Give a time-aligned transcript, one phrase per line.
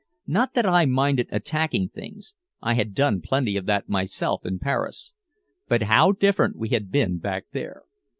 [0.25, 5.13] Not that I minded attacking things, I had done plenty of that myself in Paris.
[5.67, 7.83] But how different we had been back there.